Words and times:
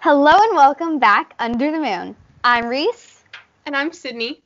Hello 0.00 0.30
and 0.30 0.56
welcome 0.56 0.98
back 0.98 1.34
Under 1.38 1.70
the 1.70 1.78
Moon. 1.78 2.16
I'm 2.44 2.66
Reese, 2.66 3.24
And 3.66 3.76
I'm 3.76 3.92
Sydney. 3.92 4.42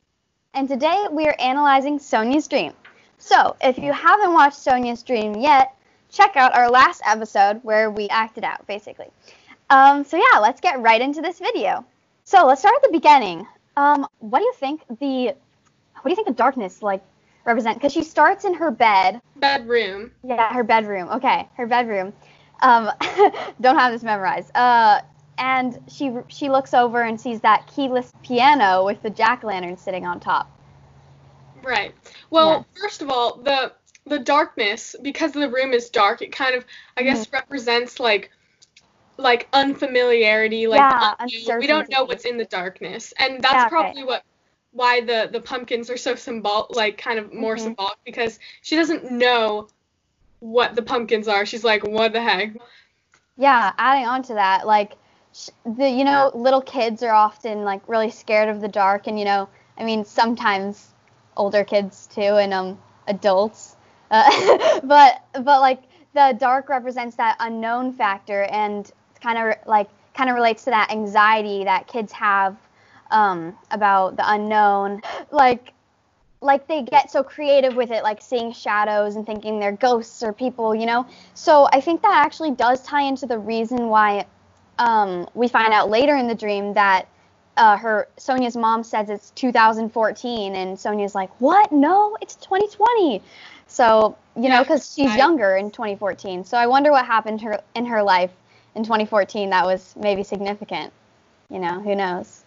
and 0.53 0.67
today 0.67 1.05
we 1.11 1.25
are 1.27 1.35
analyzing 1.39 1.99
Sonia's 1.99 2.47
Dream. 2.47 2.73
So, 3.17 3.55
if 3.61 3.77
you 3.77 3.93
haven't 3.93 4.33
watched 4.33 4.57
Sonia's 4.57 5.03
Dream 5.03 5.35
yet, 5.35 5.75
check 6.09 6.35
out 6.35 6.55
our 6.55 6.69
last 6.69 7.01
episode 7.05 7.59
where 7.63 7.89
we 7.91 8.09
acted 8.09 8.43
out, 8.43 8.65
basically. 8.67 9.07
Um, 9.69 10.03
so 10.03 10.17
yeah, 10.17 10.39
let's 10.39 10.59
get 10.61 10.79
right 10.81 11.01
into 11.01 11.21
this 11.21 11.39
video. 11.39 11.85
So 12.25 12.45
let's 12.45 12.61
start 12.61 12.75
at 12.75 12.83
the 12.83 12.91
beginning. 12.91 13.47
Um, 13.77 14.07
what 14.19 14.39
do 14.39 14.45
you 14.45 14.53
think 14.53 14.81
the 14.99 15.33
what 16.01 16.03
do 16.05 16.09
you 16.09 16.15
think 16.15 16.27
the 16.27 16.33
darkness 16.33 16.81
like 16.83 17.01
represent? 17.45 17.77
Because 17.77 17.93
she 17.93 18.03
starts 18.03 18.43
in 18.45 18.53
her 18.55 18.71
bed. 18.71 19.21
Bedroom. 19.37 20.11
Yeah, 20.23 20.53
her 20.53 20.63
bedroom. 20.63 21.09
Okay, 21.09 21.47
her 21.55 21.65
bedroom. 21.65 22.13
Um, 22.61 22.89
don't 23.61 23.77
have 23.77 23.91
this 23.93 24.03
memorized. 24.03 24.51
Uh, 24.55 25.01
and 25.37 25.79
she 25.87 26.11
she 26.27 26.49
looks 26.49 26.73
over 26.73 27.01
and 27.01 27.19
sees 27.19 27.41
that 27.41 27.67
keyless 27.67 28.11
piano 28.23 28.85
with 28.85 29.01
the 29.01 29.09
jack 29.09 29.43
lantern 29.43 29.77
sitting 29.77 30.05
on 30.05 30.19
top. 30.19 30.49
Right. 31.63 31.93
Well, 32.29 32.65
first 32.79 33.01
of 33.01 33.09
all, 33.09 33.37
the 33.37 33.73
the 34.05 34.19
darkness, 34.19 34.95
because 35.01 35.31
the 35.31 35.49
room 35.49 35.71
is 35.73 35.89
dark, 35.89 36.21
it 36.21 36.31
kind 36.31 36.55
of 36.55 36.65
I 36.97 37.03
guess 37.03 37.25
Mm-hmm. 37.25 37.33
represents 37.33 37.99
like 37.99 38.31
like 39.17 39.47
unfamiliarity, 39.53 40.67
like 40.67 40.81
Yeah, 40.89 41.15
we 41.59 41.67
don't 41.67 41.89
know 41.89 42.03
what's 42.05 42.25
in 42.25 42.37
the 42.37 42.45
darkness. 42.45 43.13
And 43.17 43.41
that's 43.41 43.63
Yeah, 43.63 43.69
probably 43.69 44.03
what 44.03 44.23
why 44.71 45.01
the 45.01 45.29
the 45.31 45.39
pumpkins 45.41 45.89
are 45.89 45.97
so 45.97 46.15
symbol 46.15 46.67
like 46.71 46.97
kind 46.97 47.19
of 47.19 47.33
more 47.33 47.55
Mhm. 47.55 47.63
symbolic 47.63 47.97
because 48.05 48.39
she 48.61 48.75
doesn't 48.75 49.11
know 49.11 49.67
what 50.39 50.75
the 50.75 50.81
pumpkins 50.81 51.27
are. 51.27 51.45
She's 51.45 51.63
like, 51.63 51.85
"What 51.87 52.13
the 52.13 52.21
heck?" 52.21 52.55
Yeah, 53.37 53.73
adding 53.77 54.05
on 54.07 54.23
to 54.23 54.33
that, 54.35 54.65
like 54.67 54.93
the 55.65 55.89
you 55.89 56.03
know 56.03 56.31
little 56.33 56.61
kids 56.61 57.03
are 57.03 57.13
often 57.13 57.63
like 57.63 57.87
really 57.87 58.09
scared 58.09 58.49
of 58.49 58.61
the 58.61 58.67
dark, 58.67 59.07
and 59.07 59.17
you 59.17 59.25
know 59.25 59.49
I 59.77 59.83
mean 59.83 60.05
sometimes 60.05 60.93
older 61.35 61.63
kids 61.63 62.07
too, 62.07 62.21
and 62.21 62.53
um 62.53 62.79
adults, 63.07 63.75
uh, 64.11 64.79
but 64.83 65.23
but 65.33 65.61
like 65.61 65.83
the 66.13 66.35
dark 66.39 66.69
represents 66.69 67.15
that 67.17 67.37
unknown 67.39 67.93
factor, 67.93 68.43
and 68.43 68.91
kind 69.21 69.37
of 69.37 69.55
like 69.67 69.89
kind 70.13 70.29
of 70.29 70.35
relates 70.35 70.65
to 70.65 70.69
that 70.69 70.91
anxiety 70.91 71.63
that 71.63 71.87
kids 71.87 72.11
have 72.11 72.55
um, 73.11 73.55
about 73.71 74.15
the 74.17 74.23
unknown, 74.25 75.01
like 75.31 75.73
like 76.41 76.67
they 76.67 76.81
get 76.81 77.09
so 77.09 77.23
creative 77.23 77.75
with 77.75 77.89
it, 77.89 78.03
like 78.03 78.21
seeing 78.21 78.51
shadows 78.51 79.15
and 79.15 79.25
thinking 79.25 79.59
they're 79.59 79.71
ghosts 79.71 80.21
or 80.21 80.33
people, 80.33 80.75
you 80.75 80.85
know. 80.85 81.07
So 81.33 81.69
I 81.71 81.79
think 81.79 82.01
that 82.01 82.25
actually 82.25 82.51
does 82.51 82.81
tie 82.83 83.03
into 83.03 83.25
the 83.25 83.39
reason 83.39 83.87
why 83.87 84.25
um, 84.79 85.27
we 85.33 85.47
find 85.47 85.73
out 85.73 85.89
later 85.89 86.15
in 86.15 86.27
the 86.27 86.35
dream 86.35 86.73
that 86.73 87.07
uh, 87.57 87.77
her 87.77 88.07
Sonia's 88.17 88.57
mom 88.57 88.83
says 88.83 89.09
it's 89.09 89.31
2014, 89.31 90.55
and 90.55 90.79
Sonia's 90.79 91.13
like, 91.13 91.29
"What? 91.39 91.71
No, 91.71 92.17
it's 92.21 92.35
2020." 92.37 93.21
So 93.67 94.17
you 94.35 94.49
know, 94.49 94.61
because 94.63 94.93
she's 94.93 95.15
younger 95.15 95.57
in 95.57 95.69
2014. 95.71 96.43
So 96.43 96.57
I 96.57 96.67
wonder 96.67 96.91
what 96.91 97.05
happened 97.05 97.41
her 97.41 97.61
in 97.75 97.85
her 97.85 98.01
life 98.01 98.31
in 98.75 98.83
2014 98.83 99.49
that 99.51 99.65
was 99.65 99.95
maybe 99.95 100.23
significant. 100.23 100.91
You 101.49 101.59
know, 101.59 101.79
who 101.81 101.95
knows? 101.95 102.43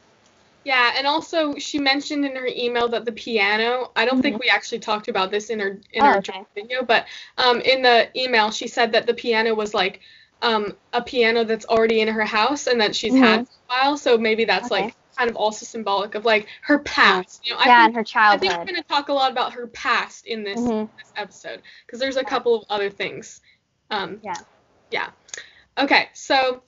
Yeah, 0.65 0.95
and 0.97 1.07
also 1.07 1.55
she 1.59 1.79
mentioned 1.79 2.25
in 2.25 2.35
her 2.35 2.49
email 2.49 2.89
that 2.89 3.05
the 3.05 3.13
piano. 3.13 3.93
I 3.95 4.05
don't 4.05 4.21
think 4.21 4.41
we 4.41 4.49
actually 4.49 4.81
talked 4.81 5.07
about 5.07 5.31
this 5.31 5.51
in 5.51 5.61
her 5.61 5.79
in 5.93 6.05
Mm-hmm. 6.05 6.07
Oh, 6.07 6.11
her 6.11 6.19
okay. 6.19 6.45
video, 6.57 6.83
but 6.83 7.07
um, 7.39 7.61
in 7.61 7.83
the 7.83 8.09
email 8.21 8.51
she 8.51 8.67
said 8.67 8.91
that 8.93 9.07
the 9.07 9.15
piano 9.15 9.55
was 9.55 9.75
like 9.75 10.01
um, 10.43 10.77
a 10.93 11.03
piano 11.03 11.45
that's 11.45 11.67
already 11.67 12.01
in 12.01 12.09
her 12.09 12.25
house 12.25 12.67
and 12.67 12.81
that 12.81 12.95
she's 12.95 13.15
had 13.17 13.39
for 13.45 13.51
a 13.71 13.81
while. 13.85 13.97
So 13.97 14.19
maybe 14.19 14.45
that's 14.45 14.71
Mm-hmm. 14.71 14.75
Okay. 14.83 14.85
like 14.85 14.97
kind 15.19 15.31
of 15.31 15.37
also 15.37 15.65
symbolic 15.67 16.15
of 16.15 16.25
like 16.25 16.49
her 16.63 16.79
past. 16.81 17.41
You 17.45 17.53
know, 17.55 17.59
I 17.61 17.67
yeah, 17.67 17.85
think, 17.85 17.87
and 17.87 17.95
her 17.97 18.05
childhood. 18.05 18.49
I 18.49 18.55
think 18.55 18.61
we're 18.67 18.73
gonna 18.73 18.85
talk 18.85 19.09
a 19.09 19.13
lot 19.15 19.33
about 19.33 19.53
her 19.55 19.67
past 19.69 20.27
in 20.27 20.45
this, 20.45 20.61
Mhm. 20.61 20.89
this 20.99 21.13
episode 21.17 21.63
because 21.87 22.01
there's 22.01 22.17
a 22.17 22.25
couple 22.25 22.55
of 22.57 22.65
other 22.71 22.91
things. 22.91 23.41
Um, 23.91 24.23
Yeah. 24.23 24.35
Yeah. 24.91 25.11
Okay, 25.79 26.09
so 26.15 26.63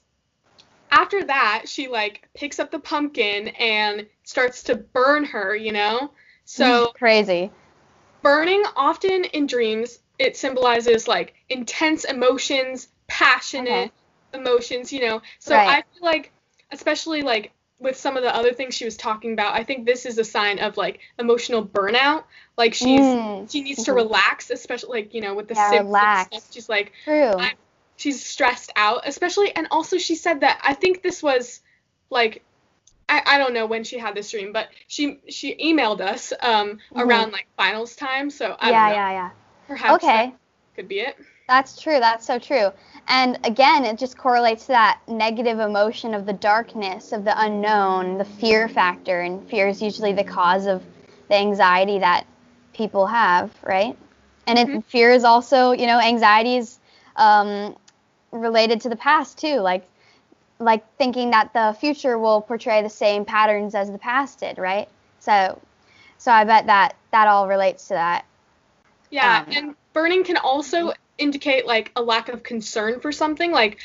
after 0.91 1.25
that, 1.25 1.65
she 1.69 1.89
like 1.89 2.29
picks 2.35 2.59
up 2.59 2.71
the 2.71 2.79
pumpkin 2.79 3.49
and 3.49 4.07
starts 4.25 4.63
to 4.65 4.77
burn 4.77 5.25
her, 5.25 5.55
you 5.57 5.73
know? 5.73 6.13
So, 6.45 6.95
crazy. 6.95 7.51
burning 8.23 8.63
often 8.77 9.25
in 9.25 9.47
dreams, 9.47 9.99
it 10.19 10.37
symbolizes 10.37 11.09
like 11.09 11.35
intense 11.49 12.05
emotions, 12.05 12.89
passionate 13.09 13.91
Okay. 13.91 13.93
emotions, 14.35 14.93
you 14.93 15.01
know? 15.01 15.23
So, 15.39 15.57
Right. 15.57 15.69
I 15.69 15.83
feel 15.83 16.03
like, 16.03 16.33
especially 16.71 17.23
like 17.23 17.53
with 17.81 17.97
some 17.97 18.17
of 18.17 18.23
the 18.23 18.35
other 18.35 18.53
things 18.53 18.75
she 18.75 18.85
was 18.85 18.97
talking 18.97 19.33
about, 19.33 19.55
I 19.55 19.65
think 19.65 19.87
this 19.87 20.07
is 20.07 20.19
a 20.19 20.25
sign 20.25 20.59
of 20.59 20.77
like 20.77 21.01
emotional 21.19 21.67
burnout. 21.67 22.25
Like, 22.57 22.75
she's. 22.75 23.07
Mm, 23.07 23.51
She 23.51 23.63
needs 23.63 23.85
to 23.85 23.93
Mhm. 23.93 23.97
relax, 23.97 24.51
especially 24.51 25.01
like 25.01 25.15
you 25.15 25.23
know 25.23 25.35
with 25.35 25.49
the 25.49 25.55
Yeah, 25.55 25.71
relax. 25.71 26.29
stuff. 26.29 26.43
She's 26.53 26.69
like 26.69 26.93
true. 27.05 27.41
She's 27.97 28.25
stressed 28.25 28.71
out, 28.77 29.03
especially 29.07 29.55
and 29.57 29.67
also 29.71 29.99
she 29.99 30.15
said 30.15 30.41
that 30.41 30.61
I 30.63 30.75
think 30.75 31.03
this 31.03 31.23
was 31.23 31.61
like 32.11 32.43
I, 33.09 33.23
I 33.27 33.39
don't 33.39 33.55
know 33.55 33.67
when 33.67 33.85
she 33.85 33.99
had 33.99 34.15
this 34.15 34.31
dream, 34.31 34.53
but 34.53 34.69
she 34.87 35.21
she 35.29 35.57
emailed 35.57 36.01
us 36.01 36.33
um 36.41 36.79
Mhm. 36.93 37.09
around 37.09 37.33
like 37.33 37.47
finals 37.57 37.97
time, 37.97 38.31
so 38.31 38.55
I 38.61 38.71
yeah, 38.71 38.89
know. 38.89 38.95
yeah, 38.95 39.11
yeah. 39.11 39.31
Perhaps 39.67 40.05
Okay. 40.05 40.35
could 40.77 40.89
be 40.89 41.01
it. 41.01 41.17
That's 41.49 41.81
true. 41.81 41.99
That's 41.99 42.27
so 42.27 42.39
true. 42.39 42.71
And 43.09 43.39
again, 43.45 43.87
it 43.87 43.99
just 43.99 44.19
correlates 44.19 44.67
to 44.67 44.73
that 44.73 45.01
negative 45.09 45.59
emotion 45.61 46.13
of 46.13 46.27
the 46.27 46.35
darkness, 46.35 47.13
of 47.13 47.25
the 47.25 47.33
unknown, 47.43 48.19
the 48.19 48.25
fear 48.25 48.69
factor. 48.69 49.21
And 49.23 49.49
fear 49.49 49.67
is 49.67 49.81
usually 49.81 50.13
the 50.13 50.25
cause 50.25 50.67
of 50.67 50.85
the 51.29 51.37
anxiety 51.37 52.01
that 52.01 52.27
people 52.75 53.07
have, 53.07 53.51
right? 53.65 53.97
And 54.47 54.59
it, 54.59 54.69
Mhm. 54.69 54.85
fear 54.85 55.11
is 55.11 55.25
also, 55.25 55.73
you 55.73 55.87
know, 55.87 55.99
anxiety 55.99 56.57
is 56.59 56.79
um, 57.17 57.75
related 58.31 58.83
to 58.83 58.91
the 58.91 58.97
past 58.97 59.39
too. 59.39 59.57
Like, 59.61 59.89
like 60.59 60.85
thinking 60.99 61.31
that 61.31 61.55
the 61.55 61.75
future 61.81 62.19
will 62.19 62.43
portray 62.43 62.83
the 62.83 62.91
same 62.91 63.25
patterns 63.25 63.75
as 63.75 63.91
the 63.91 63.99
past 63.99 64.41
did, 64.41 64.59
right? 64.59 64.89
So, 65.21 65.59
so 66.19 66.31
I 66.31 66.45
bet 66.45 66.67
that 66.67 66.95
that 67.11 67.27
all 67.27 67.49
relates 67.49 67.89
to 67.89 67.95
that. 67.95 68.27
Yeah, 69.11 69.39
Um, 69.39 69.55
and 69.57 69.77
burning 69.95 70.25
can 70.25 70.37
also 70.37 70.93
indicate 71.19 71.67
like 71.67 71.93
a 71.97 72.03
lack 72.03 72.29
of 72.29 72.43
concern 72.43 73.01
for 73.01 73.13
something, 73.13 73.51
like 73.53 73.79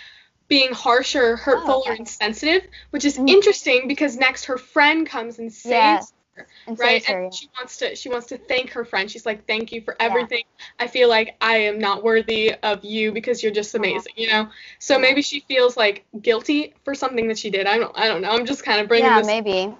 being 0.47 0.71
harsh 0.73 1.15
or 1.15 1.35
hurtful 1.35 1.83
or 1.85 1.89
Oh, 1.89 1.91
okay. 1.91 1.99
insensitive, 1.99 2.63
which 2.91 3.05
is 3.05 3.17
Mhm. 3.17 3.27
interesting 3.27 3.87
because 3.87 4.17
next 4.17 4.45
her 4.45 4.57
friend 4.57 5.07
comes 5.07 5.39
and 5.39 5.51
saves 5.51 6.13
Yeah, 6.35 6.41
her, 6.43 6.47
And 6.67 6.77
right? 6.77 7.01
saves 7.01 7.05
her, 7.07 7.23
And 7.23 7.23
yeah. 7.23 7.29
she 7.33 7.49
wants 7.57 7.77
to 7.77 7.95
she 7.95 8.09
wants 8.09 8.27
to 8.27 8.37
thank 8.37 8.71
her 8.71 8.85
friend. 8.85 9.09
She's 9.09 9.25
like, 9.25 9.47
"Thank 9.47 9.71
you 9.71 9.81
for 9.81 9.95
Yeah. 9.99 10.05
everything. 10.05 10.43
I 10.79 10.87
feel 10.87 11.09
like 11.09 11.35
I 11.41 11.57
am 11.57 11.79
not 11.79 12.03
worthy 12.03 12.53
of 12.53 12.83
you 12.83 13.11
because 13.11 13.41
you're 13.41 13.51
just 13.51 13.73
amazing," 13.75 14.13
you 14.15 14.27
know. 14.27 14.49
So 14.79 14.95
Yeah. 14.95 15.01
maybe 15.01 15.21
she 15.21 15.39
feels 15.41 15.75
like 15.77 16.05
guilty 16.21 16.73
for 16.83 16.93
something 16.95 17.27
that 17.29 17.37
she 17.39 17.49
did. 17.49 17.65
I 17.67 17.77
don't 17.77 17.97
I 17.97 18.07
don't 18.07 18.21
know. 18.21 18.31
I'm 18.31 18.45
just 18.45 18.63
kind 18.63 18.79
of 18.81 18.87
bringing 18.87 19.05
yeah, 19.05 19.17
this. 19.17 19.27
maybe. 19.27 19.75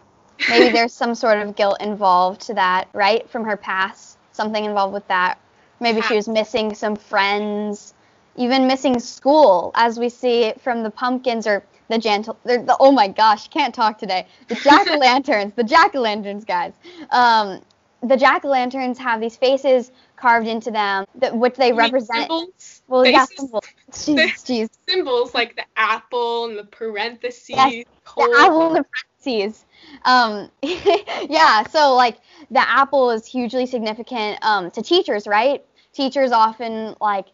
Maybe 0.48 0.70
there's 0.70 0.94
some 0.94 1.16
sort 1.16 1.38
of 1.38 1.56
guilt 1.56 1.78
involved 1.82 2.42
to 2.48 2.54
that, 2.56 2.90
right? 2.94 3.30
From 3.30 3.46
her 3.46 3.58
past, 3.58 4.18
something 4.34 4.66
involved 4.66 4.94
with 4.94 5.08
that. 5.08 5.40
Maybe 5.84 6.02
she 6.02 6.16
was 6.16 6.30
missing 6.30 6.74
some 6.74 6.96
friends, 6.96 7.94
even 8.38 8.68
missing 8.68 9.00
school, 9.00 9.72
as 9.76 10.00
we 10.00 10.08
see 10.08 10.54
from 10.62 10.82
the 10.82 10.90
pumpkins 10.90 11.46
or 11.46 11.62
the 11.90 11.98
gentle. 11.98 12.38
The, 12.46 12.78
oh 12.80 12.94
my 12.94 13.10
gosh, 13.10 13.50
can't 13.50 13.76
talk 13.76 13.98
today. 13.98 14.26
The 14.48 14.56
jack 14.64 14.88
o' 14.88 14.98
lanterns, 14.98 15.54
the 15.56 15.64
jack 15.64 15.94
o' 15.94 16.00
lanterns, 16.00 16.46
guys. 16.46 16.72
Um, 17.12 17.62
the 18.02 18.16
jack 18.16 18.46
o' 18.46 18.48
lanterns 18.48 18.98
have 18.98 19.20
these 19.20 19.36
faces 19.36 19.92
carved 20.16 20.48
into 20.48 20.72
them, 20.72 21.06
that 21.16 21.36
which 21.36 21.56
they 21.56 21.68
You 21.68 21.76
represent. 21.76 22.30
symbols. 22.30 22.82
Well, 22.88 23.06
yeah, 23.06 23.26
symbols. 23.26 23.66
Jeez, 23.92 24.18
jeez. 24.46 24.70
Symbols 24.88 25.34
like 25.34 25.58
the 25.58 25.66
apple 25.76 26.46
and 26.46 26.58
the 26.58 26.64
parentheses. 26.64 27.50
Yes, 27.50 27.86
the 28.16 28.36
apple 28.38 28.68
in 28.68 28.74
the 28.74 28.86
parentheses. 29.26 29.66
Um, 30.06 30.50
yeah, 31.30 31.64
so 31.64 31.94
like 31.96 32.20
the 32.52 32.62
apple 32.62 33.12
is 33.12 33.26
hugely 33.26 33.66
significant 33.66 34.40
um, 34.46 34.72
to 34.72 34.82
teachers, 34.82 35.28
right? 35.28 35.66
Teachers 35.94 36.32
often 36.32 36.96
like 37.00 37.28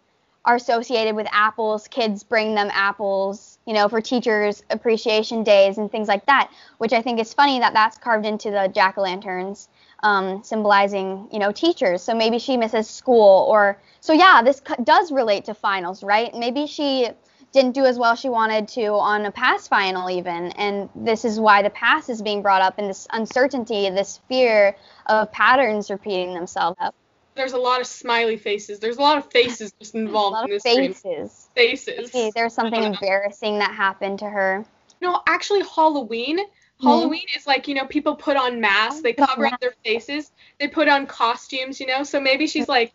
are 0.45 0.55
associated 0.55 1.15
with 1.15 1.27
apples. 1.31 1.87
Kids 1.87 2.23
bring 2.23 2.55
them 2.55 2.69
apples, 2.71 3.57
you 3.65 3.73
know, 3.73 3.87
for 3.87 4.01
teachers' 4.01 4.63
appreciation 4.69 5.43
days 5.43 5.77
and 5.77 5.91
things 5.91 6.07
like 6.07 6.25
that. 6.25 6.51
Which 6.77 6.93
I 6.93 7.01
think 7.01 7.19
is 7.19 7.33
funny 7.33 7.59
that 7.59 7.73
that's 7.73 7.97
carved 7.97 8.25
into 8.25 8.51
the 8.51 8.71
jack 8.73 8.97
o' 8.97 9.01
lanterns, 9.01 9.69
um, 10.03 10.43
symbolizing 10.43 11.27
you 11.31 11.39
know 11.39 11.51
teachers. 11.51 12.01
So 12.01 12.13
maybe 12.13 12.39
she 12.39 12.57
misses 12.57 12.89
school, 12.89 13.45
or 13.49 13.77
so 14.01 14.13
yeah, 14.13 14.41
this 14.41 14.61
does 14.83 15.11
relate 15.11 15.45
to 15.45 15.53
finals, 15.53 16.03
right? 16.03 16.33
Maybe 16.33 16.67
she 16.67 17.09
didn't 17.51 17.71
do 17.71 17.85
as 17.85 17.97
well 17.97 18.15
she 18.15 18.29
wanted 18.29 18.67
to 18.67 18.87
on 18.87 19.25
a 19.25 19.31
past 19.31 19.69
final 19.69 20.09
even 20.09 20.51
and 20.51 20.87
this 20.93 21.25
is 21.25 21.39
why 21.39 21.63
the 21.63 21.69
past 21.71 22.09
is 22.09 22.21
being 22.21 22.43
brought 22.43 22.61
up 22.61 22.77
and 22.77 22.87
this 22.87 23.07
uncertainty 23.11 23.89
this 23.89 24.19
fear 24.29 24.75
of 25.07 25.31
patterns 25.31 25.89
repeating 25.89 26.35
themselves 26.35 26.77
up 26.79 26.93
There's 27.39 27.53
a 27.53 27.57
lot 27.57 27.81
of 27.81 27.87
smiley 27.87 28.37
faces. 28.37 28.79
There's 28.79 28.97
a 28.97 29.01
lot 29.01 29.17
of 29.17 29.31
faces 29.31 29.73
just 29.79 29.95
involved 29.95 30.45
in 30.45 30.51
this 30.51 30.63
dream. 30.63 30.93
faces 30.93 31.49
Faces. 31.55 32.13
Maybe 32.13 32.31
there's 32.35 32.53
something 32.53 32.83
embarrassing 32.93 33.59
that 33.59 33.73
happened 33.73 34.19
to 34.19 34.29
her 34.29 34.65
no, 35.01 35.21
actually 35.27 35.63
Halloween. 35.63 36.39
Hmm? 36.79 36.87
Halloween 36.87 37.25
is 37.35 37.45
like, 37.47 37.67
you 37.67 37.75
know, 37.75 37.85
people 37.85 38.15
put 38.15 38.37
on 38.37 38.61
masks, 38.61 39.01
they 39.01 39.15
oh 39.17 39.25
cover 39.25 39.45
up 39.45 39.59
their 39.59 39.73
faces, 39.83 40.31
they 40.59 40.67
put 40.67 40.87
on 40.87 41.07
costumes, 41.07 41.79
you 41.79 41.87
know. 41.87 42.03
So 42.03 42.19
maybe 42.19 42.47
she's 42.47 42.65
hmm. 42.65 42.71
like 42.71 42.93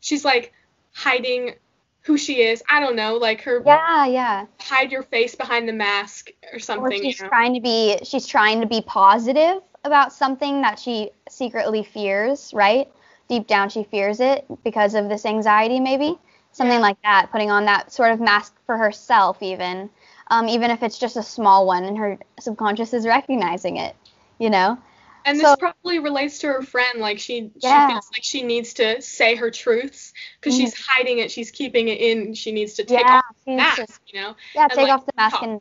she's 0.00 0.24
like 0.24 0.52
hiding 0.92 1.54
who 2.02 2.16
she 2.16 2.42
is. 2.42 2.62
I 2.68 2.80
don't 2.80 2.96
know, 2.96 3.16
like 3.16 3.42
her 3.42 3.62
Yeah, 3.64 4.06
yeah. 4.06 4.46
hide 4.60 4.92
your 4.92 5.02
face 5.02 5.34
behind 5.34 5.68
the 5.68 5.72
mask 5.72 6.30
or 6.52 6.58
something. 6.58 7.00
Or 7.00 7.04
she's 7.04 7.18
you 7.18 7.24
know. 7.24 7.28
trying 7.28 7.54
to 7.54 7.60
be 7.60 7.98
she's 8.02 8.26
trying 8.26 8.60
to 8.60 8.66
be 8.66 8.80
positive 8.82 9.62
about 9.84 10.12
something 10.12 10.62
that 10.62 10.78
she 10.78 11.10
secretly 11.28 11.82
fears, 11.82 12.52
right? 12.54 12.88
Deep 13.28 13.46
down 13.46 13.68
she 13.68 13.84
fears 13.84 14.20
it 14.20 14.46
because 14.64 14.94
of 14.94 15.08
this 15.08 15.26
anxiety 15.26 15.80
maybe. 15.80 16.18
Something 16.52 16.76
Yeah. 16.78 16.82
like 16.82 17.02
that, 17.02 17.30
putting 17.30 17.50
on 17.50 17.66
that 17.66 17.92
sort 17.92 18.10
of 18.10 18.20
mask 18.20 18.54
for 18.66 18.76
herself 18.76 19.42
even. 19.42 19.90
Um, 20.30 20.48
even 20.48 20.70
if 20.70 20.82
it's 20.82 20.98
just 20.98 21.16
a 21.16 21.22
small 21.22 21.66
one 21.66 21.84
and 21.84 21.96
her 21.98 22.18
subconscious 22.40 22.92
is 22.94 23.06
recognizing 23.06 23.76
it, 23.76 23.94
you 24.38 24.50
know? 24.50 24.78
And 25.24 25.38
So- 25.38 25.48
this 25.48 25.56
probably 25.56 25.98
relates 25.98 26.38
to 26.40 26.46
her 26.48 26.62
friend. 26.62 27.00
Like 27.00 27.18
she, 27.18 27.50
Yeah. 27.56 27.88
she 27.88 27.92
feels 27.92 28.08
like 28.14 28.24
she 28.24 28.42
needs 28.42 28.72
to 28.74 29.00
say 29.02 29.34
her 29.34 29.50
truths 29.50 30.12
because 30.40 30.54
Mhm. 30.54 30.60
she's 30.60 30.86
hiding 30.86 31.18
it. 31.18 31.30
She's 31.30 31.50
keeping 31.50 31.88
it 31.88 32.00
in. 32.00 32.32
She 32.34 32.50
needs 32.52 32.74
to 32.74 32.84
take 32.84 33.00
yeah, 33.00 33.16
off 33.18 33.24
the 33.46 33.56
mask. 33.56 33.76
just 33.76 34.00
You 34.06 34.20
know. 34.22 34.34
Yeah, 34.54 34.62
and, 34.62 34.70
take 34.72 34.88
like, 34.88 34.92
off 34.92 35.04
the 35.06 35.12
mask 35.16 35.36
talk. 35.36 35.42
and 35.44 35.60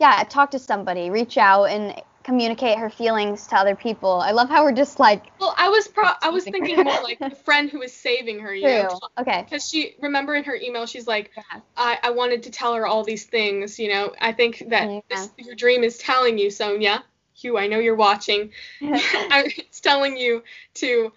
yeah, 0.00 0.24
talk 0.28 0.50
to 0.50 0.58
somebody, 0.58 1.10
reach 1.10 1.38
out 1.38 1.64
and 1.64 1.94
communicate 2.24 2.78
her 2.78 2.90
feelings 2.90 3.46
to 3.48 3.56
other 3.56 3.76
people. 3.76 4.20
I 4.20 4.32
love 4.32 4.48
how 4.48 4.64
we're 4.64 4.72
just 4.72 4.98
like 4.98 5.24
Well, 5.38 5.54
I 5.56 5.68
was 5.68 5.86
pro. 5.88 6.08
I 6.22 6.30
was 6.30 6.44
thinking 6.44 6.82
more 6.82 7.02
like 7.02 7.20
the 7.20 7.36
friend 7.36 7.70
who 7.70 7.78
was 7.80 7.92
saving 7.92 8.40
her. 8.40 8.52
You 8.54 8.62
true. 8.62 8.82
know. 8.82 9.00
Okay. 9.18 9.42
Because 9.42 9.68
she 9.68 9.94
remember 10.00 10.34
in 10.34 10.44
her 10.44 10.56
email 10.56 10.86
she's 10.86 11.06
like 11.06 11.30
Yeah. 11.36 11.60
I, 11.76 11.98
I 12.02 12.10
wanted 12.10 12.44
to 12.44 12.50
tell 12.50 12.74
her 12.74 12.86
all 12.86 13.04
these 13.04 13.24
things 13.24 13.78
you 13.78 13.90
know 13.90 14.12
I 14.20 14.32
think 14.32 14.64
that 14.70 14.88
Yeah. 14.88 15.00
this, 15.10 15.30
your 15.38 15.54
dream 15.54 15.84
is 15.84 15.98
telling 15.98 16.38
you 16.38 16.50
Sonia 16.50 17.04
Hugh 17.34 17.58
I 17.58 17.66
know 17.66 17.78
you're 17.78 17.94
watching 17.94 18.50
it's 18.80 19.80
telling 19.80 20.16
you 20.16 20.42
to 20.74 21.12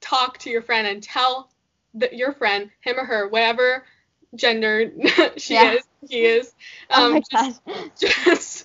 talk 0.00 0.38
to 0.38 0.50
your 0.50 0.62
friend 0.62 0.86
and 0.86 1.02
tell 1.02 1.50
the, 1.94 2.14
your 2.14 2.32
friend 2.32 2.70
him 2.80 2.98
or 2.98 3.04
her 3.04 3.28
whatever 3.28 3.84
gender 4.34 4.92
she 5.36 5.54
Yeah. 5.54 5.74
is 5.74 5.82
he 6.08 6.24
is 6.24 6.52
oh 6.90 7.04
um 7.06 7.12
my 7.12 7.22
just, 7.30 7.62
gosh. 7.66 7.90
just 7.98 8.64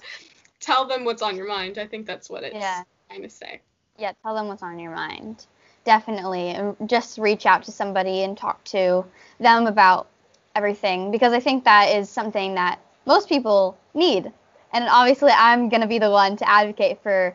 tell 0.66 0.86
them 0.88 1.06
what's 1.06 1.22
on 1.22 1.36
your 1.38 1.48
mind 1.48 1.78
I 1.78 1.86
think 1.88 2.06
that's 2.08 2.30
what 2.30 2.44
it's 2.44 2.56
Yeah. 2.56 2.84
trying 3.10 3.22
to 3.22 3.30
say 3.30 3.62
Yeah, 3.98 4.12
tell 4.24 4.36
them 4.36 4.48
what's 4.48 4.64
on 4.64 4.80
your 4.80 4.94
mind. 4.96 5.46
Definitely. 5.86 6.50
And 6.50 6.76
just 6.90 7.18
reach 7.18 7.46
out 7.46 7.64
to 7.64 7.72
somebody 7.72 8.24
and 8.24 8.36
talk 8.38 8.64
to 8.66 9.06
them 9.40 9.68
about 9.68 10.08
everything 10.56 11.12
because 11.12 11.32
I 11.34 11.40
think 11.40 11.64
that 11.66 11.96
is 11.96 12.10
something 12.10 12.56
that 12.56 12.80
most 13.06 13.30
people 13.30 13.78
need. 13.94 14.32
And 14.74 14.86
obviously, 14.90 15.32
I'm 15.32 15.70
going 15.70 15.82
to 15.82 15.88
be 15.88 16.00
the 16.00 16.10
one 16.10 16.36
to 16.38 16.50
advocate 16.50 17.02
for 17.04 17.34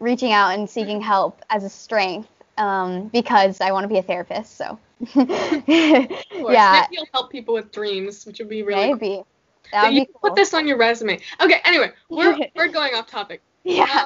reaching 0.00 0.32
out 0.32 0.54
and 0.58 0.68
seeking 0.68 1.00
help 1.00 1.42
as 1.50 1.62
a 1.62 1.68
strength 1.68 2.28
um, 2.56 3.08
because 3.08 3.60
I 3.60 3.70
want 3.72 3.84
to 3.84 3.88
be 3.88 3.98
a 3.98 4.02
therapist. 4.02 4.56
So, 4.56 4.78
Of 5.14 5.16
course. 5.16 6.54
yeah, 6.54 6.72
maybe 6.72 6.96
you'll 6.96 7.06
help 7.12 7.30
people 7.30 7.54
with 7.54 7.70
dreams 7.70 8.26
which 8.26 8.38
would 8.38 8.48
be 8.48 8.62
really 8.62 8.88
cool. 8.88 8.98
maybe. 8.98 9.16
But 9.18 9.26
That 9.72 9.84
would 9.88 9.94
you 9.94 10.06
cool. 10.06 10.20
put 10.22 10.34
this 10.36 10.54
on 10.54 10.66
your 10.66 10.76
resume. 10.76 11.20
Okay, 11.40 11.60
anyway, 11.64 11.92
we're 12.08 12.36
we're 12.56 12.68
going 12.68 12.94
off 12.94 13.06
topic. 13.06 13.42
yeah. 13.64 14.04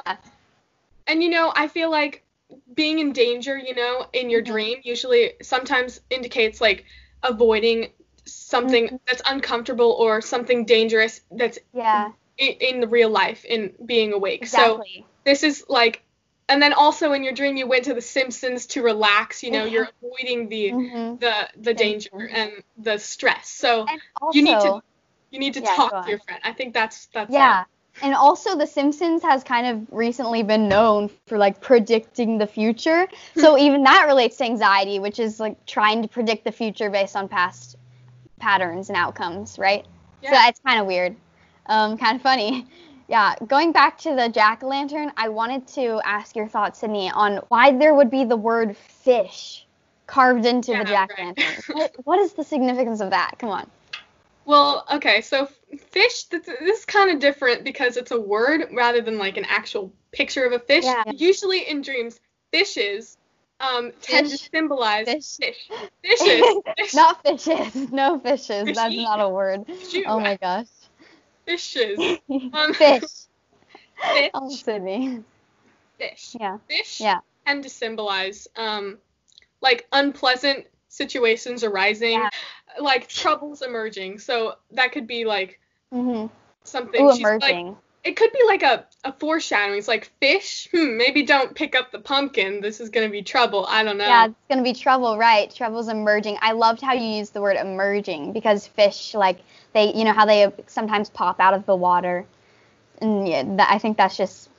And 1.07 1.21
you 1.23 1.29
know, 1.29 1.51
I 1.55 1.67
feel 1.67 1.89
like 1.91 2.23
being 2.73 2.99
in 2.99 3.13
danger, 3.13 3.57
you 3.57 3.75
know, 3.75 4.07
in 4.13 4.29
your 4.29 4.41
Mhm. 4.41 4.45
dream 4.45 4.79
usually 4.83 5.33
sometimes 5.41 6.01
indicates 6.09 6.61
like 6.61 6.85
avoiding 7.23 7.91
something 8.25 8.87
Mhm. 8.87 8.99
that's 9.07 9.21
uncomfortable 9.29 9.91
or 9.91 10.21
something 10.21 10.65
dangerous 10.65 11.21
that's 11.31 11.59
Yeah. 11.73 12.11
in, 12.37 12.53
in 12.59 12.79
the 12.81 12.87
real 12.87 13.09
life 13.09 13.45
in 13.45 13.73
being 13.85 14.13
awake. 14.13 14.47
So 14.47 14.83
this 15.23 15.43
is 15.43 15.65
like 15.69 16.01
and 16.47 16.61
then 16.61 16.73
also 16.73 17.13
in 17.13 17.23
your 17.23 17.33
dream 17.33 17.57
you 17.57 17.65
went 17.67 17.85
to 17.85 17.93
the 17.93 18.01
Simpsons 18.01 18.67
to 18.67 18.83
relax, 18.83 19.43
you 19.43 19.51
know, 19.51 19.65
you're 19.65 19.87
avoiding 20.01 20.49
the 20.49 20.69
hmm 20.71 21.15
the 21.19 21.49
the 21.57 21.73
danger 21.73 22.09
Danger. 22.17 22.29
and 22.33 22.63
the 22.77 22.97
stress. 22.99 23.47
So 23.49 23.85
also, 24.21 24.37
you 24.37 24.43
need 24.43 24.59
to 24.61 24.81
you 25.31 25.39
need 25.39 25.53
to 25.55 25.61
Yeah, 25.61 25.75
talk 25.75 26.03
to 26.05 26.09
your 26.09 26.19
friend. 26.19 26.39
I 26.43 26.53
think 26.53 26.73
that's 26.73 27.07
that's 27.13 27.29
it. 27.29 27.33
Yeah. 27.33 27.65
And 28.01 28.13
also 28.13 28.57
The 28.57 28.67
Simpsons 28.67 29.23
has 29.23 29.43
kind 29.43 29.67
of 29.67 29.87
recently 29.91 30.43
been 30.43 30.67
known 30.67 31.09
for 31.27 31.37
like 31.37 31.61
predicting 31.61 32.37
the 32.37 32.47
future. 32.47 33.07
So 33.37 33.57
even 33.57 33.83
that 33.83 34.05
relates 34.07 34.37
to 34.37 34.43
anxiety, 34.43 34.99
which 34.99 35.17
is 35.19 35.39
like 35.39 35.65
trying 35.65 36.01
to 36.01 36.07
predict 36.09 36.43
the 36.43 36.51
future 36.51 36.89
based 36.89 37.15
on 37.15 37.29
past 37.29 37.77
patterns 38.39 38.89
and 38.89 38.97
outcomes, 38.97 39.57
right? 39.57 39.85
Yeah. 40.21 40.31
So 40.31 40.49
it's 40.49 40.59
kind 40.59 40.81
of 40.81 40.87
weird. 40.87 41.15
Um, 41.67 41.97
kind 41.97 42.15
of 42.15 42.21
funny. 42.21 42.67
Yeah, 43.07 43.35
going 43.45 43.71
back 43.71 43.99
to 43.99 44.15
the 44.15 44.29
jack 44.29 44.63
o' 44.63 44.67
lantern, 44.67 45.11
I 45.15 45.29
wanted 45.29 45.67
to 45.69 46.01
ask 46.03 46.35
your 46.35 46.47
thoughts, 46.47 46.79
Sydney, 46.79 47.11
on 47.11 47.37
why 47.49 47.71
there 47.77 47.93
would 47.93 48.09
be 48.09 48.23
the 48.23 48.35
word 48.35 48.75
fish 48.75 49.63
carved 50.07 50.43
into 50.47 50.71
Yeah, 50.71 50.79
the 50.79 50.85
jack 50.85 51.11
o' 51.11 51.21
right. 51.23 51.37
lantern. 51.37 51.63
what, 51.77 51.95
what 52.03 52.19
is 52.19 52.33
the 52.33 52.43
significance 52.43 53.01
of 53.01 53.11
that? 53.11 53.35
Come 53.37 53.49
on. 53.51 53.69
Well, 54.45 54.85
okay, 54.93 55.21
so 55.21 55.47
fish, 55.89 56.25
th- 56.25 56.43
th- 56.45 56.59
this 56.59 56.79
is 56.79 56.85
kind 56.85 57.09
of 57.11 57.19
different 57.19 57.63
because 57.63 57.97
it's 57.97 58.11
a 58.11 58.19
word 58.19 58.65
rather 58.71 59.01
than 59.01 59.17
like 59.17 59.37
an 59.37 59.45
actual 59.47 59.91
picture 60.11 60.45
of 60.45 60.53
a 60.53 60.59
fish. 60.59 60.83
Yeah. 60.83 61.03
Usually 61.11 61.67
in 61.67 61.81
dreams, 61.81 62.19
fishes 62.51 63.17
um, 63.59 63.91
tend 64.01 64.29
to 64.29 64.37
symbolize 64.37 65.05
Fish. 65.07 65.37
fish. 65.37 65.69
Fishes. 66.03 66.43
Fish. 66.77 66.93
Not 66.93 67.23
fishes. 67.23 67.75
No 67.91 68.19
fishes. 68.19 68.75
That's 68.75 68.95
not 68.95 69.19
a 69.21 69.29
word. 69.29 69.65
Shoot, 69.89 70.05
Oh 70.07 70.19
my 70.19 70.37
gosh. 70.37 70.67
Fishes. 71.45 71.99
Um, 72.53 72.73
Fish. 72.73 73.01
Fish. 74.13 74.31
Oh, 74.33 74.49
Sydney. 74.49 75.23
Fish. 75.97 76.35
Yeah. 76.39 76.57
Fish 76.67 76.99
Yeah. 77.01 77.19
tend 77.45 77.63
to 77.63 77.69
symbolize 77.69 78.47
um, 78.55 78.97
like 79.61 79.87
unpleasant 79.91 80.65
situations 80.89 81.63
arising, 81.63 82.19
Yeah. 82.19 82.29
Like 82.79 83.07
troubles 83.07 83.61
emerging. 83.61 84.19
So 84.19 84.55
that 84.71 84.91
could 84.91 85.07
be 85.07 85.25
like 85.25 85.59
Mhm. 85.93 86.29
something. 86.63 87.05
Ooh, 87.05 87.11
she's, 87.13 87.23
like, 87.23 87.43
emerging. 87.43 87.77
it 88.03 88.15
could 88.17 88.31
be 88.31 88.41
like 88.45 88.63
a, 88.63 88.85
a 89.03 89.13
foreshadowing. 89.13 89.77
It's 89.79 89.87
like 89.87 90.11
fish. 90.19 90.67
Hmm, 90.71 90.97
maybe 90.97 91.23
don't 91.23 91.55
pick 91.55 91.75
up 91.75 91.91
the 91.91 91.99
pumpkin. 91.99 92.61
This 92.61 92.79
is 92.79 92.89
gonna 92.89 93.09
be 93.09 93.21
trouble. 93.21 93.65
I 93.67 93.83
don't 93.83 93.97
know. 93.97 94.05
Yeah, 94.05 94.25
it's 94.25 94.35
gonna 94.49 94.63
be 94.63 94.73
trouble, 94.73 95.17
right? 95.17 95.53
Trouble's 95.53 95.87
emerging. 95.89 96.37
I 96.41 96.51
loved 96.51 96.81
how 96.81 96.93
you 96.93 97.17
used 97.17 97.33
the 97.33 97.41
word 97.41 97.57
emerging 97.57 98.33
because 98.33 98.67
fish, 98.67 99.13
like 99.13 99.39
they, 99.73 99.93
you 99.93 100.03
know, 100.03 100.13
how 100.13 100.25
they 100.25 100.51
sometimes 100.67 101.09
pop 101.09 101.39
out 101.39 101.53
of 101.53 101.65
the 101.65 101.75
water, 101.75 102.25
and 103.01 103.27
yeah, 103.27 103.43
that, 103.57 103.71
I 103.71 103.77
think 103.79 103.97
that's 103.97 104.17
just 104.17 104.49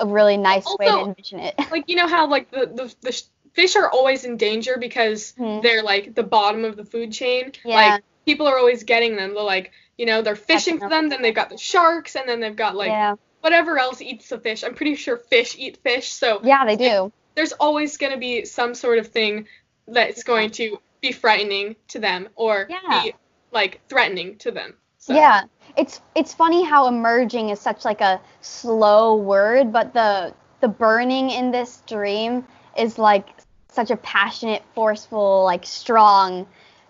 a 0.00 0.06
really 0.06 0.36
nice 0.36 0.66
way 0.78 0.86
to 0.86 1.00
envision 1.00 1.40
it. 1.40 1.54
Like 1.70 1.88
you 1.88 1.96
know 1.96 2.06
how 2.08 2.26
like 2.28 2.50
the 2.50 2.66
the, 2.66 2.94
the 3.00 3.22
fish 3.54 3.76
are 3.76 3.88
always 3.90 4.24
in 4.24 4.36
danger 4.36 4.76
because 4.78 5.32
Mhm. 5.38 5.62
they're 5.62 5.82
like 5.82 6.14
the 6.14 6.22
bottom 6.22 6.64
of 6.64 6.76
the 6.76 6.84
food 6.84 7.12
chain. 7.12 7.52
Yeah. 7.64 7.74
Like 7.76 8.02
people 8.26 8.46
are 8.46 8.58
always 8.58 8.84
getting 8.84 9.16
them. 9.16 9.34
They're 9.34 9.42
like 9.42 9.72
you 9.96 10.06
know 10.06 10.22
they're 10.22 10.36
fishing 10.36 10.78
for 10.78 10.88
them. 10.88 11.08
Then 11.08 11.22
they've 11.22 11.34
got 11.34 11.50
the 11.50 11.56
sharks, 11.58 12.16
and 12.16 12.28
then 12.28 12.40
they've 12.40 12.54
got 12.56 12.74
like 12.76 12.88
yeah, 12.90 13.14
whatever 13.40 13.78
else 13.78 14.02
eats 14.02 14.28
the 14.28 14.38
fish. 14.38 14.62
I'm 14.64 14.74
pretty 14.74 14.96
sure 14.96 15.16
fish 15.16 15.56
eat 15.58 15.78
fish. 15.82 16.12
So 16.12 16.40
yeah, 16.42 16.64
they 16.66 16.76
do. 16.76 17.12
there's 17.36 17.52
always 17.52 17.96
going 17.96 18.12
to 18.12 18.18
be 18.18 18.44
some 18.44 18.74
sort 18.74 18.98
of 18.98 19.08
thing 19.08 19.46
that's 19.88 20.22
going 20.24 20.50
to 20.52 20.78
be 21.00 21.12
frightening 21.12 21.76
to 21.88 21.98
them 21.98 22.28
or 22.36 22.66
Yeah. 22.68 23.02
be 23.02 23.14
like 23.52 23.80
threatening 23.88 24.36
to 24.38 24.50
them. 24.50 24.74
So, 24.98 25.14
Yeah, 25.14 25.42
it's 25.76 26.00
it's 26.14 26.32
funny 26.32 26.64
how 26.64 26.86
emerging 26.88 27.50
is 27.50 27.60
such 27.60 27.84
like 27.84 28.00
a 28.00 28.20
slow 28.40 29.16
word, 29.16 29.72
but 29.72 29.92
the 29.92 30.32
the 30.60 30.68
burning 30.68 31.30
in 31.30 31.50
this 31.50 31.82
dream 31.86 32.46
is 32.76 32.98
like 32.98 33.28
such 33.68 33.90
a 33.90 33.96
passionate, 33.96 34.62
forceful, 34.74 35.44
like 35.44 35.66
strong. 35.66 36.46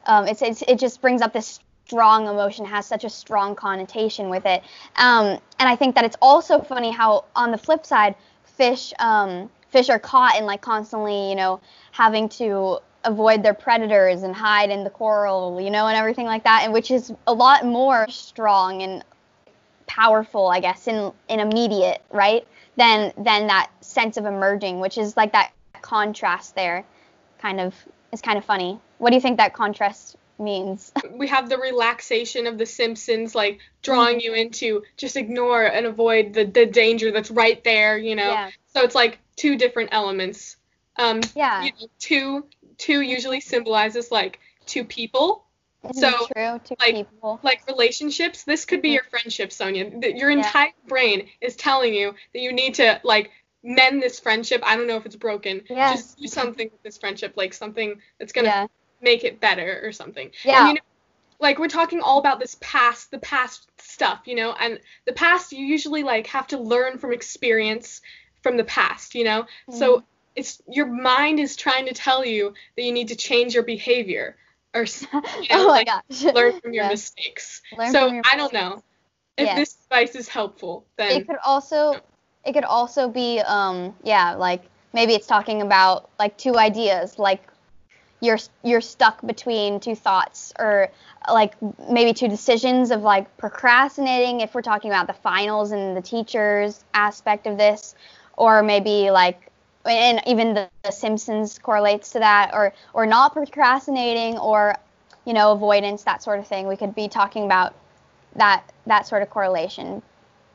Um, 0.06 0.28
it's, 0.28 0.42
it's 0.42 0.62
it 0.62 0.78
just 0.78 1.00
brings 1.00 1.22
up 1.22 1.32
this 1.32 1.60
strong 1.86 2.26
emotion, 2.26 2.64
has 2.64 2.86
such 2.86 3.04
a 3.04 3.10
strong 3.10 3.54
connotation 3.54 4.28
with 4.28 4.44
it. 4.46 4.62
Um, 4.96 5.38
and 5.58 5.68
I 5.68 5.76
think 5.76 5.94
that 5.94 6.04
it's 6.04 6.16
also 6.20 6.60
funny 6.60 6.90
how 6.90 7.24
on 7.34 7.50
the 7.50 7.58
flip 7.58 7.86
side, 7.86 8.14
fish 8.44 8.92
um, 8.98 9.50
fish 9.70 9.88
are 9.88 9.98
caught 9.98 10.38
in 10.38 10.46
like 10.46 10.60
constantly, 10.60 11.30
you 11.30 11.34
know, 11.34 11.60
having 11.92 12.28
to 12.28 12.78
avoid 13.04 13.42
their 13.42 13.54
predators 13.54 14.22
and 14.22 14.34
hide 14.34 14.70
in 14.70 14.84
the 14.84 14.90
coral, 14.90 15.60
you 15.60 15.70
know, 15.70 15.86
and 15.86 15.96
everything 15.96 16.26
like 16.26 16.44
that, 16.44 16.62
and 16.64 16.72
which 16.72 16.90
is 16.90 17.12
a 17.26 17.34
lot 17.34 17.64
more 17.64 18.06
strong 18.08 18.82
and 18.82 19.04
powerful, 19.86 20.48
I 20.48 20.60
guess, 20.60 20.86
in 20.88 21.12
in 21.28 21.40
immediate, 21.40 22.02
right? 22.10 22.46
Than 22.76 23.12
than 23.16 23.46
that 23.48 23.70
sense 23.80 24.16
of 24.16 24.26
emerging, 24.26 24.80
which 24.80 24.98
is 24.98 25.16
like 25.16 25.32
that 25.32 25.52
contrast 25.84 26.54
there, 26.54 26.84
kind 27.38 27.60
of 27.60 27.74
is 28.10 28.22
kind 28.22 28.38
of 28.38 28.44
funny. 28.44 28.80
What 28.98 29.10
do 29.10 29.16
you 29.16 29.20
think 29.20 29.36
that 29.36 29.52
contrast 29.52 30.16
means? 30.38 30.92
we 31.12 31.28
have 31.28 31.48
the 31.50 31.58
relaxation 31.58 32.46
of 32.46 32.56
the 32.56 32.64
Simpsons, 32.66 33.34
like 33.34 33.60
drawing 33.82 34.16
Mm-hmm. 34.18 34.24
you 34.24 34.32
into 34.34 34.82
just 34.96 35.16
ignore 35.16 35.62
and 35.62 35.84
avoid 35.84 36.32
the, 36.32 36.44
the 36.44 36.64
danger 36.64 37.10
that's 37.12 37.30
right 37.30 37.62
there, 37.64 37.98
you 37.98 38.16
know. 38.16 38.30
Yeah. 38.30 38.50
So 38.72 38.82
it's 38.82 38.94
like 38.94 39.18
two 39.36 39.56
different 39.58 39.90
elements. 39.92 40.56
Um, 40.96 41.20
Yeah. 41.36 41.64
you 41.64 41.70
know, 41.72 41.86
two 41.98 42.46
two 42.78 43.00
usually 43.02 43.40
symbolizes 43.40 44.10
like 44.10 44.40
two 44.66 44.84
people, 44.84 45.44
Isn't 45.90 46.00
So, 46.00 46.26
true 46.34 46.60
like- 46.80 46.94
people? 46.96 47.40
like 47.42 47.60
relationships 47.68 48.44
this 48.44 48.64
could 48.64 48.80
be 48.80 48.88
Mhm. 48.90 48.94
your 48.94 49.04
friendship 49.10 49.52
sonia 49.52 49.84
your 50.22 50.30
Yeah. 50.30 50.38
entire 50.38 50.72
brain 50.88 51.28
is 51.42 51.54
telling 51.56 51.92
you 51.94 52.14
that 52.32 52.40
you 52.40 52.52
need 52.52 52.74
to 52.76 53.00
like 53.04 53.30
mend 53.64 54.02
this 54.02 54.20
friendship 54.20 54.60
i 54.64 54.76
don't 54.76 54.86
know 54.86 54.96
if 54.96 55.06
it's 55.06 55.16
broken 55.16 55.62
Yes. 55.68 55.96
just 55.96 56.18
do 56.18 56.26
something 56.26 56.68
with 56.70 56.82
this 56.82 56.98
friendship 56.98 57.32
like 57.36 57.54
something 57.54 58.00
that's 58.18 58.32
gonna 58.32 58.48
yeah. 58.48 58.66
make 59.00 59.24
it 59.24 59.40
better 59.40 59.80
or 59.82 59.92
something 59.92 60.30
Yeah. 60.44 60.58
and, 60.60 60.68
you 60.68 60.74
know, 60.74 60.80
like 61.40 61.58
we're 61.58 61.68
talking 61.68 62.00
all 62.00 62.18
about 62.18 62.38
this 62.40 62.56
past 62.60 63.10
the 63.10 63.18
past 63.18 63.68
stuff 63.80 64.20
you 64.26 64.34
know 64.36 64.52
and 64.60 64.78
the 65.06 65.12
past 65.12 65.52
you 65.52 65.64
usually 65.64 66.02
like 66.02 66.26
have 66.28 66.46
to 66.48 66.58
learn 66.58 66.98
from 66.98 67.12
experience 67.12 68.00
from 68.42 68.56
the 68.56 68.64
past 68.64 69.14
you 69.14 69.24
know 69.24 69.46
so 69.70 69.96
Mm-hmm. 69.96 70.04
it's 70.36 70.62
your 70.68 70.86
mind 70.86 71.40
is 71.40 71.56
trying 71.56 71.86
to 71.86 71.94
tell 71.94 72.24
you 72.24 72.52
that 72.76 72.82
you 72.82 72.92
need 72.92 73.08
to 73.08 73.16
change 73.16 73.54
your 73.54 73.62
behavior 73.64 74.36
or 74.74 74.82
you 75.02 75.08
know, 75.12 75.28
oh 75.52 75.66
my 75.68 75.78
like, 75.78 75.86
gosh. 75.86 76.24
learn 76.34 76.52
from 76.60 76.72
your 76.74 76.84
Yes. 76.90 76.90
mistakes 76.90 77.62
Learn 77.78 77.92
so 77.92 78.12
your 78.12 78.22
I 78.24 78.36
don't 78.36 78.52
know 78.52 78.82
if 79.38 79.56
this 79.56 79.76
advice 79.84 80.14
is 80.14 80.28
helpful. 80.28 80.86
Then 80.96 81.20
it 81.22 81.26
could 81.26 81.38
also 81.44 82.00
it 82.44 82.52
could 82.52 82.64
also 82.64 83.08
be 83.08 83.40
um 83.40 83.94
yeah 84.02 84.34
like 84.34 84.62
maybe 84.92 85.14
it's 85.14 85.26
talking 85.26 85.62
about 85.62 86.08
like 86.18 86.36
two 86.36 86.56
ideas 86.56 87.18
like 87.18 87.42
you're 88.20 88.38
you're 88.62 88.80
stuck 88.80 89.24
between 89.26 89.80
two 89.80 89.94
thoughts 89.94 90.52
or 90.58 90.88
like 91.30 91.54
maybe 91.90 92.12
two 92.12 92.28
decisions 92.28 92.90
of 92.90 93.02
like 93.02 93.34
procrastinating 93.36 94.40
if 94.40 94.54
we're 94.54 94.62
talking 94.62 94.90
about 94.90 95.06
the 95.06 95.12
finals 95.12 95.72
and 95.72 95.96
the 95.96 96.02
teachers 96.02 96.84
aspect 96.94 97.46
of 97.46 97.58
this 97.58 97.94
or 98.36 98.62
maybe 98.62 99.10
like 99.10 99.50
and 99.86 100.20
even 100.26 100.54
the, 100.54 100.68
the 100.82 100.90
simpsons 100.90 101.58
correlates 101.58 102.10
to 102.12 102.18
that 102.18 102.50
or 102.54 102.72
or 102.94 103.06
not 103.06 103.32
procrastinating 103.32 104.38
or 104.38 104.74
you 105.24 105.32
know 105.32 105.52
avoidance 105.52 106.02
that 106.04 106.22
sort 106.22 106.38
of 106.38 106.46
thing. 106.46 106.66
We 106.66 106.76
could 106.76 106.94
be 106.94 107.08
talking 107.08 107.44
about 107.44 107.74
that 108.36 108.64
that 108.86 109.06
sort 109.06 109.22
of 109.22 109.30
correlation 109.30 110.02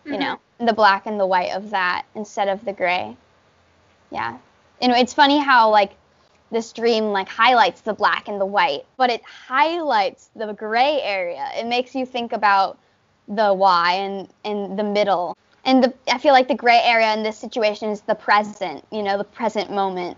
you 0.05 0.13
Mhm. 0.13 0.19
know, 0.19 0.39
the 0.59 0.73
black 0.73 1.05
and 1.05 1.19
the 1.19 1.25
white 1.25 1.53
of 1.53 1.69
that 1.71 2.05
instead 2.15 2.47
of 2.47 2.63
the 2.65 2.73
gray. 2.73 3.15
Yeah. 4.11 4.37
And 4.81 4.91
it's 4.93 5.13
funny 5.13 5.39
how 5.39 5.69
like 5.69 5.95
this 6.51 6.71
dream 6.73 7.11
like 7.11 7.29
highlights 7.29 7.81
the 7.81 7.93
black 7.93 8.27
and 8.27 8.39
the 8.39 8.45
white, 8.45 8.85
but 8.97 9.09
it 9.09 9.21
highlights 9.23 10.29
the 10.35 10.53
gray 10.53 11.01
area. 11.01 11.47
It 11.55 11.67
makes 11.67 11.95
you 11.95 12.05
think 12.05 12.33
about 12.33 12.77
the 13.27 13.53
why 13.53 13.93
and 13.93 14.27
and 14.43 14.77
the 14.77 14.83
middle. 14.83 15.37
And 15.65 15.83
the 15.83 15.93
I 16.11 16.17
feel 16.17 16.33
like 16.33 16.47
the 16.47 16.55
gray 16.55 16.81
area 16.83 17.13
in 17.13 17.23
this 17.23 17.37
situation 17.37 17.89
is 17.89 18.01
the 18.01 18.15
present, 18.15 18.83
you 18.91 19.03
know, 19.03 19.17
the 19.17 19.23
present 19.23 19.71
moment. 19.71 20.17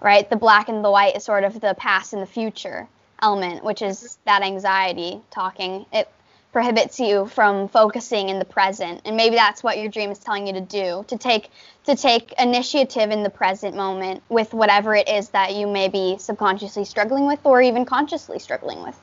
Right? 0.00 0.28
The 0.28 0.36
black 0.36 0.68
and 0.68 0.84
the 0.84 0.90
white 0.90 1.16
is 1.16 1.24
sort 1.24 1.44
of 1.44 1.60
the 1.60 1.74
past 1.74 2.12
and 2.12 2.20
the 2.20 2.26
future 2.26 2.86
element, 3.22 3.64
which 3.64 3.80
is 3.80 4.18
that 4.26 4.42
anxiety 4.42 5.22
talking. 5.30 5.86
It 5.92 6.08
prohibits 6.54 7.00
you 7.00 7.26
from 7.26 7.66
focusing 7.66 8.28
in 8.28 8.38
the 8.38 8.44
present. 8.44 9.00
And 9.04 9.16
maybe 9.16 9.34
that's 9.34 9.64
what 9.64 9.76
your 9.76 9.88
dream 9.88 10.12
is 10.12 10.20
telling 10.20 10.46
you 10.46 10.52
to 10.52 10.60
do 10.60 11.04
to 11.08 11.18
take 11.18 11.50
to 11.86 11.96
take 11.96 12.32
initiative 12.38 13.10
in 13.10 13.24
the 13.24 13.28
present 13.28 13.74
moment 13.74 14.22
with 14.28 14.54
whatever 14.54 14.94
it 14.94 15.08
is 15.08 15.30
that 15.30 15.56
you 15.56 15.66
may 15.66 15.88
be 15.88 16.16
subconsciously 16.16 16.84
struggling 16.84 17.26
with 17.26 17.40
or 17.42 17.60
even 17.60 17.84
consciously 17.84 18.38
struggling 18.38 18.84
with. 18.84 18.96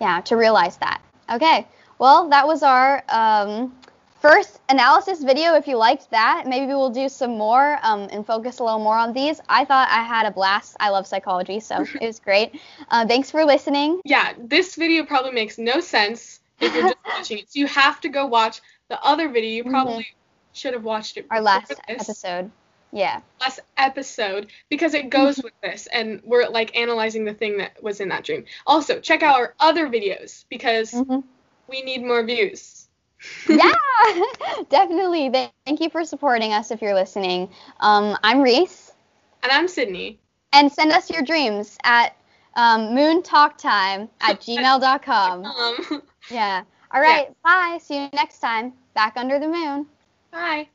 Yeah 0.00 0.22
to 0.22 0.36
realize 0.36 0.78
that. 0.78 1.02
Okay 1.30 1.68
well 1.98 2.30
that 2.30 2.46
was 2.46 2.62
our 2.62 3.04
um, 3.10 3.76
first 4.22 4.58
analysis 4.70 5.22
video. 5.22 5.56
If 5.56 5.66
you 5.66 5.76
liked 5.76 6.10
that 6.12 6.44
maybe 6.46 6.68
we'll 6.68 6.88
do 6.88 7.10
some 7.10 7.36
more 7.36 7.78
um, 7.82 8.08
and 8.10 8.26
focus 8.26 8.58
a 8.60 8.64
little 8.64 8.80
more 8.80 8.96
on 8.96 9.12
these. 9.12 9.38
I 9.50 9.66
thought 9.66 9.88
i 9.90 10.02
had 10.02 10.24
a 10.24 10.30
blast. 10.30 10.76
I 10.80 10.88
love 10.88 11.06
psychology 11.06 11.60
so 11.60 11.84
it 12.00 12.06
was 12.06 12.20
great. 12.20 12.58
Uh, 12.88 13.06
thanks 13.06 13.30
for 13.30 13.44
listening. 13.44 14.00
Yeah, 14.06 14.32
this 14.38 14.76
video 14.76 15.04
probably 15.04 15.32
makes 15.32 15.58
no 15.58 15.80
sense 15.80 16.39
if 16.60 16.74
you're 16.74 16.82
just 16.82 16.96
watching 17.06 17.38
it. 17.38 17.50
So 17.52 17.58
you 17.60 17.66
have 17.66 18.00
to 18.02 18.08
go 18.08 18.26
watch 18.26 18.60
the 18.88 19.00
other 19.02 19.28
video. 19.28 19.64
You 19.64 19.70
probably 19.70 20.06
should 20.52 20.74
have 20.74 20.84
watched 20.84 21.16
it. 21.16 21.26
our 21.30 21.40
last 21.40 21.68
this. 21.68 21.78
episode 21.88 22.50
yeah 22.92 23.20
Last 23.40 23.60
episode 23.76 24.48
because 24.68 24.94
it 24.94 25.10
goes 25.10 25.36
with 25.38 25.52
this, 25.62 25.86
and 25.92 26.20
we're 26.24 26.48
like 26.48 26.76
analyzing 26.76 27.24
the 27.24 27.32
thing 27.34 27.58
that 27.58 27.80
was 27.82 28.00
in 28.00 28.08
that 28.08 28.24
dream. 28.24 28.44
Also, 28.66 28.98
check 28.98 29.22
out 29.22 29.36
our 29.36 29.54
other 29.60 29.86
videos 29.88 30.44
because 30.48 30.90
Mhm. 30.92 31.22
we 31.68 31.82
need 31.82 32.02
more 32.02 32.24
views. 32.24 32.88
yeah, 33.48 33.70
definitely. 34.70 35.30
Thank 35.66 35.80
you 35.80 35.88
for 35.88 36.04
supporting 36.04 36.52
us 36.52 36.72
if 36.72 36.82
you're 36.82 36.94
listening. 36.94 37.50
Um, 37.78 38.16
I'm 38.24 38.40
Reese, 38.40 38.90
And 39.44 39.52
I'm 39.52 39.68
Sydney. 39.68 40.18
and 40.52 40.72
send 40.72 40.90
us 40.90 41.08
your 41.10 41.22
dreams 41.22 41.78
at 41.84 42.16
um, 42.56 42.88
moontalktime 42.96 44.08
at 44.20 44.40
gmail.com. 44.44 45.44
Um, 45.44 46.02
Yeah. 46.30 46.62
All 46.92 47.00
right. 47.00 47.28
Bye. 47.42 47.78
See 47.82 48.02
you 48.02 48.08
next 48.12 48.40
time. 48.40 48.72
Back 48.94 49.14
under 49.16 49.38
the 49.38 49.48
moon. 49.48 49.86
bye. 50.32 50.68